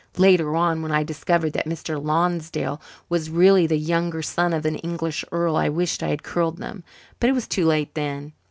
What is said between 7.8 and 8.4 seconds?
then.